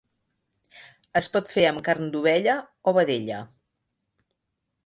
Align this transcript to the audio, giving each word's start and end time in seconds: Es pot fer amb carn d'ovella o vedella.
Es 1.21 1.27
pot 1.35 1.51
fer 1.57 1.67
amb 1.73 1.83
carn 1.89 2.09
d'ovella 2.15 2.57
o 2.93 2.97
vedella. 2.99 3.45